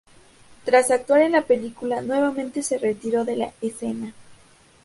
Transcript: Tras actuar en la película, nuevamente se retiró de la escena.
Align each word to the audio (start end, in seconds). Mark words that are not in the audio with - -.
Tras 0.65 0.89
actuar 0.89 1.21
en 1.21 1.33
la 1.33 1.43
película, 1.43 2.01
nuevamente 2.01 2.63
se 2.63 2.79
retiró 2.79 3.23
de 3.23 3.35
la 3.35 3.53
escena. 3.61 4.15